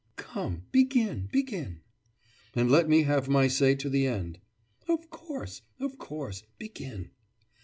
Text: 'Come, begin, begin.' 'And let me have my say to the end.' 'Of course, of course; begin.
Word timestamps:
'Come, 0.15 0.63
begin, 0.71 1.29
begin.' 1.31 1.81
'And 2.55 2.71
let 2.71 2.89
me 2.89 3.03
have 3.03 3.29
my 3.29 3.47
say 3.47 3.75
to 3.75 3.87
the 3.87 4.07
end.' 4.07 4.39
'Of 4.87 5.11
course, 5.11 5.61
of 5.79 5.99
course; 5.99 6.41
begin. 6.57 7.11